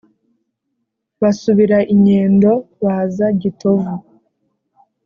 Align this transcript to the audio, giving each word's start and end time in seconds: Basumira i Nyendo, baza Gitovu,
Basumira 1.21 1.77
i 1.93 1.95
Nyendo, 2.03 2.51
baza 2.83 3.25
Gitovu, 3.41 3.93